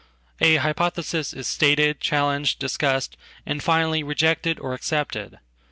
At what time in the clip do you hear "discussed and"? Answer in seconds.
2.57-3.61